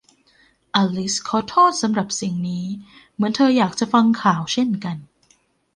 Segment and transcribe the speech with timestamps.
[0.75, 2.65] อลิซขอโทษสำหรับสิ่งนี้
[3.15, 4.97] เหมือนเธออยากจะฟังข่าวเช่นกัน